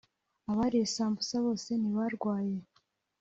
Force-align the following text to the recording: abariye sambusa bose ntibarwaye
abariye 0.51 0.85
sambusa 0.95 1.35
bose 1.45 1.69
ntibarwaye 1.81 2.57